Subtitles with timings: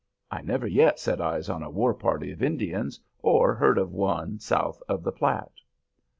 [0.31, 4.39] I never yet set eyes on a war party of Indians, or heard of one
[4.39, 5.59] south of the Platte."